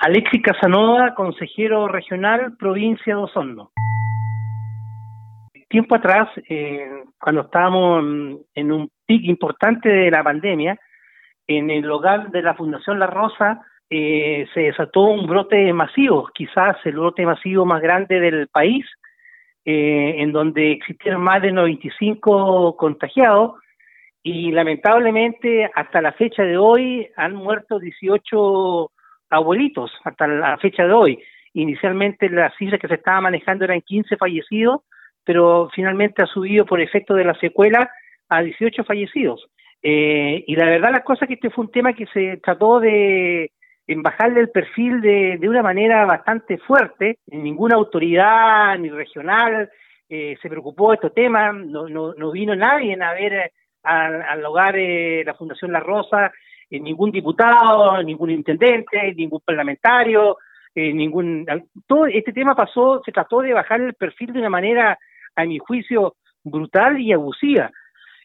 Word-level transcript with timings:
Alexis 0.00 0.42
Casanova, 0.42 1.12
consejero 1.16 1.88
regional, 1.88 2.56
provincia 2.56 3.16
de 3.16 3.20
Osorno. 3.20 3.72
Tiempo 5.68 5.96
atrás, 5.96 6.28
eh, 6.48 7.02
cuando 7.18 7.40
estábamos 7.42 8.40
en 8.54 8.72
un 8.72 8.90
pic 9.06 9.24
importante 9.24 9.88
de 9.88 10.08
la 10.08 10.22
pandemia, 10.22 10.78
en 11.48 11.70
el 11.70 11.90
hogar 11.90 12.30
de 12.30 12.42
la 12.42 12.54
Fundación 12.54 13.00
La 13.00 13.08
Rosa 13.08 13.60
eh, 13.90 14.46
se 14.54 14.60
desató 14.60 15.02
un 15.02 15.26
brote 15.26 15.72
masivo, 15.72 16.30
quizás 16.32 16.76
el 16.84 16.92
brote 16.94 17.26
masivo 17.26 17.66
más 17.66 17.82
grande 17.82 18.20
del 18.20 18.46
país, 18.46 18.86
eh, 19.64 20.14
en 20.18 20.30
donde 20.30 20.70
existieron 20.70 21.22
más 21.22 21.42
de 21.42 21.50
95 21.50 22.76
contagiados 22.76 23.56
y 24.22 24.52
lamentablemente 24.52 25.68
hasta 25.74 26.00
la 26.00 26.12
fecha 26.12 26.44
de 26.44 26.56
hoy 26.56 27.08
han 27.16 27.34
muerto 27.34 27.80
18 27.80 28.92
abuelitos 29.30 29.92
hasta 30.04 30.26
la 30.26 30.56
fecha 30.58 30.86
de 30.86 30.92
hoy. 30.92 31.18
Inicialmente 31.54 32.28
las 32.28 32.54
cifras 32.56 32.80
que 32.80 32.88
se 32.88 32.94
estaba 32.94 33.20
manejando 33.20 33.64
eran 33.64 33.80
15 33.80 34.16
fallecidos, 34.16 34.82
pero 35.24 35.68
finalmente 35.74 36.22
ha 36.22 36.26
subido 36.26 36.64
por 36.64 36.80
efecto 36.80 37.14
de 37.14 37.24
la 37.24 37.34
secuela 37.34 37.90
a 38.28 38.42
18 38.42 38.84
fallecidos. 38.84 39.46
Eh, 39.82 40.44
y 40.46 40.56
la 40.56 40.66
verdad 40.66 40.92
la 40.92 41.04
cosa 41.04 41.24
es 41.24 41.28
que 41.28 41.34
este 41.34 41.50
fue 41.50 41.64
un 41.64 41.70
tema 41.70 41.92
que 41.92 42.06
se 42.06 42.38
trató 42.38 42.80
de 42.80 43.52
bajarle 43.86 44.40
el 44.40 44.50
perfil 44.50 45.00
de, 45.00 45.38
de 45.38 45.48
una 45.48 45.62
manera 45.62 46.04
bastante 46.04 46.58
fuerte. 46.58 47.18
Ninguna 47.26 47.76
autoridad 47.76 48.78
ni 48.78 48.90
regional 48.90 49.70
eh, 50.08 50.36
se 50.40 50.48
preocupó 50.48 50.90
de 50.90 50.96
este 50.96 51.10
tema, 51.10 51.52
no, 51.52 51.88
no, 51.88 52.14
no 52.14 52.30
vino 52.30 52.54
nadie 52.56 52.96
a 53.02 53.12
ver 53.12 53.32
eh, 53.32 53.52
al, 53.82 54.22
al 54.22 54.44
hogar 54.44 54.74
de 54.74 55.22
la 55.24 55.34
Fundación 55.34 55.72
La 55.72 55.80
Rosa 55.80 56.32
eh, 56.70 56.80
ningún 56.80 57.10
diputado, 57.10 58.02
ningún 58.02 58.30
intendente, 58.30 59.14
ningún 59.14 59.40
parlamentario, 59.44 60.36
eh, 60.74 60.92
ningún 60.92 61.46
todo 61.86 62.06
este 62.06 62.32
tema 62.32 62.54
pasó, 62.54 63.02
se 63.04 63.12
trató 63.12 63.40
de 63.40 63.52
bajar 63.52 63.80
el 63.80 63.94
perfil 63.94 64.32
de 64.32 64.40
una 64.40 64.50
manera, 64.50 64.98
a 65.36 65.44
mi 65.44 65.58
juicio, 65.58 66.16
brutal 66.42 67.00
y 67.00 67.12
abusiva. 67.12 67.70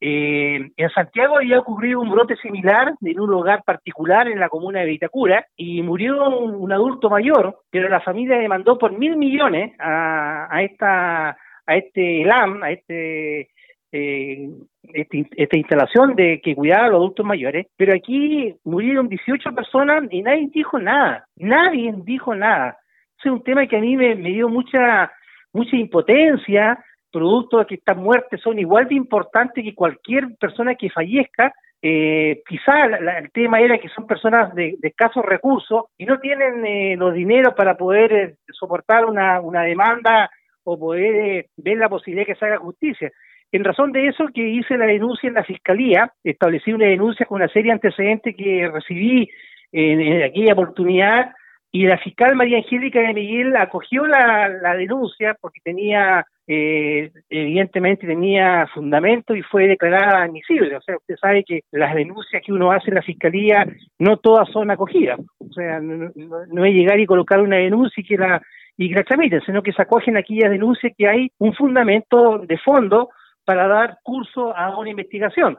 Eh, 0.00 0.70
en 0.76 0.90
Santiago 0.90 1.36
había 1.36 1.58
ocurrido 1.58 2.00
un 2.00 2.10
brote 2.10 2.36
similar 2.36 2.92
en 3.00 3.20
un 3.20 3.30
lugar 3.30 3.62
particular 3.64 4.28
en 4.28 4.38
la 4.38 4.48
comuna 4.48 4.80
de 4.80 4.86
Vitacura 4.86 5.46
y 5.56 5.82
murió 5.82 6.28
un, 6.28 6.72
adulto 6.72 7.08
mayor, 7.08 7.60
pero 7.70 7.88
la 7.88 8.00
familia 8.00 8.38
demandó 8.38 8.76
por 8.76 8.98
mil 8.98 9.16
millones 9.16 9.74
a, 9.78 10.48
a 10.50 10.62
esta 10.62 11.36
a 11.66 11.76
este 11.76 12.24
LAM, 12.24 12.62
a 12.62 12.70
este 12.70 13.48
eh, 13.92 14.48
este, 14.94 15.26
esta 15.36 15.56
instalación 15.56 16.14
de 16.14 16.40
que 16.40 16.54
cuidaba 16.54 16.86
a 16.86 16.88
los 16.88 16.98
adultos 16.98 17.26
mayores, 17.26 17.66
pero 17.76 17.92
aquí 17.92 18.54
murieron 18.64 19.08
18 19.08 19.52
personas 19.52 20.04
y 20.10 20.22
nadie 20.22 20.48
dijo 20.52 20.78
nada, 20.78 21.26
nadie 21.36 21.92
dijo 22.04 22.34
nada. 22.34 22.78
es 23.18 23.30
un 23.30 23.42
tema 23.42 23.66
que 23.66 23.76
a 23.76 23.80
mí 23.80 23.96
me, 23.96 24.14
dio 24.14 24.48
mucha 24.48 25.10
mucha 25.52 25.76
impotencia, 25.76 26.78
producto 27.10 27.58
de 27.58 27.66
que 27.66 27.74
estas 27.74 27.96
muertes 27.96 28.40
son 28.40 28.58
igual 28.58 28.88
de 28.88 28.94
importantes 28.94 29.64
que 29.64 29.74
cualquier 29.74 30.36
persona 30.38 30.74
que 30.74 30.90
fallezca, 30.90 31.52
eh, 31.82 32.42
quizá 32.48 32.84
el 32.84 33.30
tema 33.32 33.60
era 33.60 33.78
que 33.78 33.88
son 33.88 34.06
personas 34.06 34.54
de, 34.54 34.78
escasos 34.80 35.24
recursos 35.24 35.84
y 35.98 36.06
no 36.06 36.18
tienen 36.18 36.64
eh, 36.64 36.96
los 36.96 37.12
dineros 37.12 37.54
para 37.54 37.76
poder 37.76 38.12
eh, 38.12 38.34
soportar 38.52 39.04
una, 39.04 39.40
una 39.40 39.62
demanda 39.62 40.30
o 40.64 40.78
poder 40.78 41.14
eh, 41.14 41.48
ver 41.56 41.78
la 41.78 41.88
posibilidad 41.88 42.26
de 42.26 42.32
que 42.32 42.38
se 42.38 42.46
haga 42.46 42.56
justicia. 42.58 43.12
En 43.54 43.62
razón 43.62 43.92
de 43.92 44.08
eso 44.08 44.26
que 44.34 44.48
hice 44.48 44.76
la 44.76 44.86
denuncia 44.86 45.28
en 45.28 45.34
la 45.34 45.44
Fiscalía, 45.44 46.12
establecí 46.24 46.72
una 46.72 46.86
denuncia 46.86 47.24
con 47.24 47.36
una 47.36 47.46
serie 47.46 47.68
de 47.70 47.74
antecedentes 47.74 48.34
que 48.36 48.68
recibí 48.68 49.30
en, 49.70 50.24
aquella 50.24 50.54
oportunidad 50.54 51.30
y 51.70 51.86
la 51.86 51.96
fiscal 51.98 52.34
María 52.34 52.58
Angélica 52.58 52.98
de 52.98 53.14
Miguel 53.14 53.54
acogió 53.54 54.08
la, 54.08 54.74
denuncia 54.76 55.36
porque 55.40 55.60
tenía, 55.62 56.26
eh, 56.48 57.12
evidentemente 57.30 58.08
tenía 58.08 58.66
fundamento 58.74 59.36
y 59.36 59.42
fue 59.42 59.68
declarada 59.68 60.24
admisible. 60.24 60.74
O 60.74 60.80
sea, 60.80 60.96
usted 60.96 61.14
sabe 61.20 61.44
que 61.44 61.60
las 61.70 61.94
denuncias 61.94 62.42
que 62.44 62.52
uno 62.52 62.72
hace 62.72 62.90
en 62.90 62.96
la 62.96 63.02
fiscalía 63.02 63.64
no 64.00 64.16
todas 64.16 64.48
son 64.50 64.72
acogidas. 64.72 65.20
O 65.38 65.52
sea, 65.52 65.78
no, 65.78 66.64
es 66.64 66.74
llegar 66.74 66.98
y 66.98 67.06
colocar 67.06 67.40
una 67.40 67.58
denuncia 67.58 68.00
y 68.00 68.04
que 68.04 68.16
la 68.16 68.42
y 68.76 68.88
que 68.88 68.96
la 68.96 69.04
tramiten, 69.04 69.42
sino 69.42 69.62
que 69.62 69.72
se 69.72 69.82
acogen 69.82 70.16
aquellas 70.16 70.50
denuncias 70.50 70.92
que 70.98 71.06
hay 71.06 71.30
un 71.38 71.54
fundamento 71.54 72.38
de 72.38 72.58
fondo 72.58 73.10
para 73.44 73.68
dar 73.68 73.98
curso 74.02 74.56
a 74.56 74.76
una 74.78 74.90
investigación. 74.90 75.58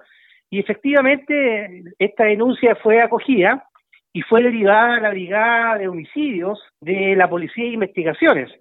Y 0.50 0.60
efectivamente 0.60 1.84
esta 2.00 2.26
denuncia 2.26 2.76
fue 2.76 3.02
acogida 3.02 3.68
y 4.14 4.22
fue 4.22 4.44
derivada 4.44 4.96
a 4.96 5.02
la 5.02 5.10
Brigada 5.10 5.78
de 5.78 5.88
Homicidios 5.88 6.60
de 6.80 7.16
la 7.16 7.30
Policía 7.30 7.66
de 7.66 7.72
Investigaciones. 7.72 8.52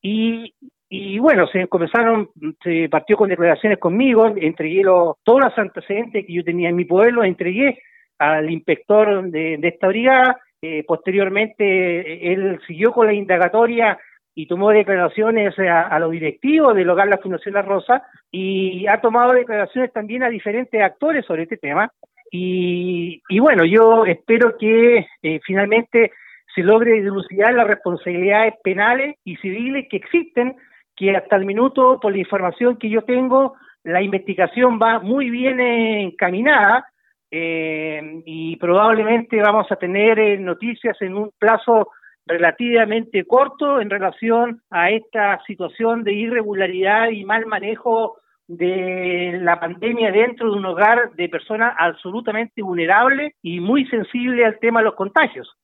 Y, 0.00 0.54
y 0.88 1.18
bueno, 1.18 1.48
se 1.48 1.66
comenzaron, 1.66 2.30
se 2.62 2.88
partió 2.88 3.16
con 3.16 3.28
declaraciones 3.28 3.78
conmigo, 3.78 4.26
entregué 4.36 4.82
todos 4.84 5.40
los 5.40 5.58
antecedentes 5.58 6.24
que 6.24 6.32
yo 6.32 6.44
tenía 6.44 6.68
en 6.68 6.76
mi 6.76 6.84
pueblo, 6.84 7.24
entregué 7.24 7.80
al 8.18 8.50
inspector 8.50 9.28
de, 9.28 9.58
esta 9.60 9.88
brigada, 9.88 10.40
eh, 10.62 10.84
posteriormente 10.86 12.32
él 12.32 12.60
siguió 12.66 12.92
con 12.92 13.06
la 13.06 13.12
indagatoria 13.12 13.98
y 14.38 14.46
tomó 14.46 14.70
declaraciones 14.70 15.58
a, 15.58 15.98
los 15.98 16.10
directivos 16.10 16.76
del 16.76 16.90
hogar 16.90 17.08
La 17.08 17.16
Fundación 17.16 17.54
La 17.54 17.62
Rosa 17.62 18.02
y 18.30 18.86
ha 18.86 19.00
tomado 19.00 19.32
declaraciones 19.32 19.90
también 19.94 20.22
a 20.22 20.28
diferentes 20.28 20.78
actores 20.80 21.24
sobre 21.24 21.44
este 21.44 21.56
tema. 21.56 21.90
Y, 22.30 23.22
bueno, 23.40 23.64
yo 23.64 24.04
espero 24.04 24.58
que 24.58 25.06
eh, 25.22 25.40
finalmente 25.42 26.12
se 26.54 26.62
logre 26.62 27.00
dilucidar 27.00 27.54
las 27.54 27.66
responsabilidades 27.66 28.54
penales 28.62 29.16
y 29.24 29.36
civiles 29.36 29.86
que 29.90 29.96
existen, 29.96 30.54
que 30.94 31.16
hasta 31.16 31.36
el 31.36 31.46
minuto, 31.46 31.98
por 31.98 32.12
la 32.12 32.18
información 32.18 32.76
que 32.76 32.90
yo 32.90 33.02
tengo, 33.02 33.54
la 33.84 34.02
investigación 34.02 34.78
va 34.78 34.98
muy 35.00 35.30
bien 35.30 35.60
encaminada 35.60 36.86
eh, 37.30 38.20
y 38.26 38.56
probablemente 38.56 39.40
vamos 39.40 39.72
a 39.72 39.76
tener 39.76 40.18
eh, 40.18 40.36
noticias 40.36 41.00
en 41.00 41.14
un 41.16 41.30
plazo 41.38 41.88
relativamente 42.26 43.24
corto 43.24 43.80
en 43.80 43.88
relación 43.88 44.62
a 44.70 44.90
esta 44.90 45.40
situación 45.46 46.02
de 46.02 46.12
irregularidad 46.12 47.10
y 47.10 47.24
mal 47.24 47.46
manejo 47.46 48.18
de 48.48 49.38
la 49.42 49.58
pandemia 49.58 50.12
dentro 50.12 50.50
de 50.50 50.58
un 50.58 50.66
hogar 50.66 51.12
de 51.12 51.28
personas 51.28 51.74
absolutamente 51.78 52.62
vulnerables 52.62 53.34
y 53.42 53.60
muy 53.60 53.86
sensibles 53.86 54.46
al 54.46 54.58
tema 54.58 54.80
de 54.80 54.86
los 54.86 54.94
contagios. 54.94 55.56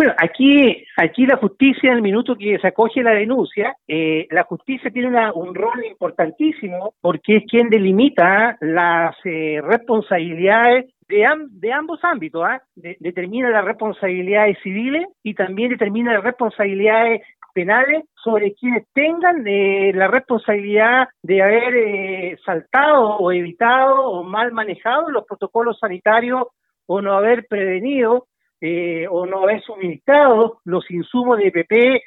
Bueno, 0.00 0.14
aquí, 0.16 0.82
aquí 0.96 1.26
la 1.26 1.36
justicia, 1.36 1.90
en 1.90 1.96
el 1.96 2.02
minuto 2.02 2.34
que 2.34 2.58
se 2.58 2.68
acoge 2.68 3.02
la 3.02 3.10
denuncia, 3.10 3.76
eh, 3.86 4.26
la 4.30 4.44
justicia 4.44 4.90
tiene 4.90 5.30
un 5.32 5.54
rol 5.54 5.84
importantísimo 5.84 6.94
porque 7.02 7.36
es 7.36 7.44
quien 7.46 7.68
delimita 7.68 8.56
las 8.62 9.14
eh, 9.26 9.60
responsabilidades 9.62 10.86
de, 11.06 11.72
ambos 11.74 12.02
ámbitos, 12.02 12.42
¿ah? 12.46 12.62
determina 12.74 13.50
las 13.50 13.62
responsabilidades 13.62 14.56
civiles 14.62 15.06
y 15.22 15.34
también 15.34 15.68
determina 15.68 16.14
las 16.14 16.24
responsabilidades 16.24 17.20
penales 17.52 18.04
sobre 18.24 18.54
quienes 18.54 18.86
tengan 18.94 19.46
eh, 19.46 19.92
la 19.94 20.08
responsabilidad 20.08 21.08
de 21.22 21.42
haber 21.42 21.76
eh, 21.76 22.38
saltado 22.46 23.16
o 23.18 23.32
evitado 23.32 24.00
o 24.02 24.22
mal 24.22 24.50
manejado 24.52 25.10
los 25.10 25.26
protocolos 25.26 25.78
sanitarios 25.78 26.46
o 26.86 27.02
no 27.02 27.12
haber 27.12 27.46
prevenido 27.46 28.28
eh, 28.60 29.06
o 29.08 29.26
no 29.26 29.42
haber 29.42 29.62
suministrado 29.62 30.60
los 30.64 30.90
insumos 30.90 31.38
de 31.38 31.50
PP 31.50 32.02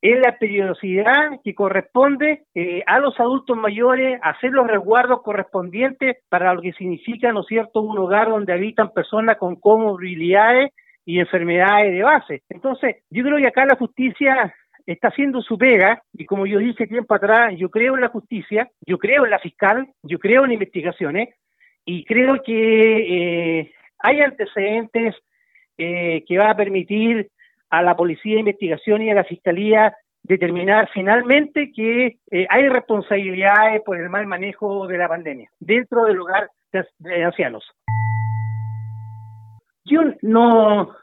es 0.00 0.20
la 0.20 0.38
periodicidad 0.38 1.40
que 1.42 1.54
corresponde 1.54 2.44
eh, 2.54 2.82
a 2.86 3.00
los 3.00 3.18
adultos 3.18 3.56
mayores 3.56 4.20
hacer 4.22 4.52
los 4.52 4.66
resguardos 4.68 5.22
correspondientes 5.22 6.18
para 6.28 6.54
lo 6.54 6.62
que 6.62 6.72
significa, 6.72 7.32
¿no 7.32 7.40
es 7.40 7.46
cierto?, 7.46 7.80
un 7.80 7.98
hogar 7.98 8.28
donde 8.28 8.52
habitan 8.52 8.92
personas 8.92 9.38
con 9.38 9.56
comorbilidades 9.56 10.70
y 11.04 11.18
enfermedades 11.18 11.92
de 11.92 12.02
base. 12.02 12.42
Entonces, 12.48 12.96
yo 13.10 13.24
creo 13.24 13.38
que 13.38 13.48
acá 13.48 13.64
la 13.64 13.76
justicia 13.76 14.54
está 14.86 15.08
haciendo 15.08 15.42
su 15.42 15.58
pega 15.58 16.02
y 16.12 16.24
como 16.24 16.46
yo 16.46 16.58
dije 16.58 16.86
tiempo 16.86 17.14
atrás, 17.14 17.54
yo 17.56 17.68
creo 17.70 17.94
en 17.94 18.02
la 18.02 18.08
justicia, 18.08 18.70
yo 18.86 18.98
creo 18.98 19.24
en 19.24 19.30
la 19.30 19.38
fiscal, 19.38 19.88
yo 20.02 20.18
creo 20.18 20.44
en 20.44 20.52
investigaciones 20.52 21.30
y 21.84 22.04
creo 22.04 22.42
que 22.42 23.60
eh, 23.60 23.72
hay 23.98 24.20
antecedentes 24.20 25.16
eh, 25.78 26.24
que 26.26 26.38
va 26.38 26.50
a 26.50 26.56
permitir 26.56 27.30
a 27.70 27.82
la 27.82 27.96
Policía 27.96 28.34
de 28.34 28.40
Investigación 28.40 29.02
y 29.02 29.10
a 29.10 29.14
la 29.14 29.24
Fiscalía 29.24 29.96
determinar 30.22 30.90
finalmente 30.92 31.72
que 31.72 32.18
eh, 32.30 32.46
hay 32.50 32.68
responsabilidades 32.68 33.82
por 33.82 33.96
el 33.96 34.10
mal 34.10 34.26
manejo 34.26 34.86
de 34.86 34.98
la 34.98 35.08
pandemia 35.08 35.50
dentro 35.58 36.04
del 36.04 36.20
hogar 36.20 36.50
de, 36.72 37.24
ancianos. 37.24 37.64
Yo 39.84 40.02
no, 40.20 40.94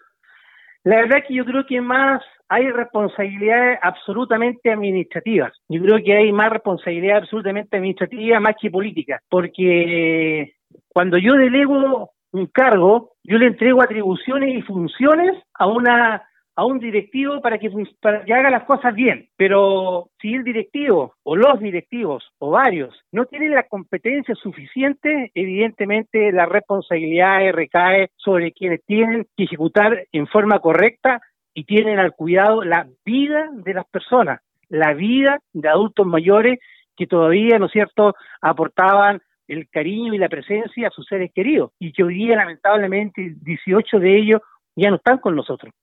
la 0.83 0.95
verdad 0.97 1.23
que 1.27 1.33
yo 1.33 1.45
creo 1.45 1.65
que 1.65 1.81
más 1.81 2.21
hay 2.47 2.69
responsabilidades 2.69 3.79
absolutamente 3.81 4.71
administrativas. 4.71 5.53
Yo 5.67 5.81
creo 5.81 5.97
que 6.03 6.15
hay 6.15 6.31
más 6.31 6.51
responsabilidades 6.51 7.23
absolutamente 7.23 7.77
administrativas 7.77 8.41
más 8.41 8.55
que 8.61 8.69
políticas, 8.69 9.21
porque 9.27 10.53
cuando 10.89 11.17
yo 11.17 11.33
delego 11.33 12.11
un 12.35 12.47
cargo, 12.47 13.13
yo 13.23 13.37
le 13.37 13.47
entrego 13.47 13.81
atribuciones 13.81 14.55
y 14.55 14.61
funciones 14.61 15.41
a 15.53 15.67
una 15.67 16.23
a 16.57 16.65
un 16.65 16.79
directivo 16.79 17.41
para 17.41 17.57
que, 17.57 17.69
para 18.01 18.23
que 18.23 18.33
haga 18.33 18.49
las 18.49 18.63
cosas 18.63 18.95
bien. 18.95 19.27
Pero 19.35 20.09
si 20.21 20.33
el 20.33 20.43
directivo 20.43 21.15
o 21.23 21.35
los 21.35 21.59
directivos 21.59 22.31
o 22.39 22.51
varios 22.51 22.97
no 23.11 23.25
tienen 23.25 23.53
la 23.53 23.63
competencia 23.63 24.33
suficiente, 24.35 25.31
evidentemente 25.33 26.31
la 26.31 26.45
responsabilidad 26.45 27.51
recae 27.51 28.09
sobre 28.15 28.53
quienes 28.53 28.83
tienen 28.85 29.27
que 29.35 29.43
ejecutar 29.43 30.05
en 30.11 30.27
forma 30.27 30.59
correcta 30.59 31.21
y 31.53 31.65
tienen 31.65 31.99
al 31.99 32.13
cuidado 32.13 32.63
la 32.63 32.87
vida 33.05 33.49
de 33.51 33.73
las 33.73 33.85
personas, 33.87 34.39
la 34.69 34.93
vida 34.93 35.39
de 35.53 35.69
adultos 35.69 36.07
mayores 36.07 36.59
que 36.95 37.07
todavía, 37.07 37.59
¿no 37.59 37.65
es 37.65 37.73
cierto?, 37.73 38.15
aportaban 38.41 39.21
el 39.47 39.69
cariño 39.69 40.13
y 40.13 40.17
la 40.17 40.29
presencia 40.29 40.87
a 40.87 40.91
sus 40.91 41.05
seres 41.07 41.31
queridos 41.33 41.71
y 41.79 41.91
que 41.91 42.03
hoy 42.03 42.15
día 42.15 42.35
lamentablemente 42.35 43.35
18 43.41 43.99
de 43.99 44.17
ellos 44.17 44.41
ya 44.75 44.89
no 44.89 44.97
están 44.97 45.19
con 45.19 45.35
nosotros. 45.35 45.73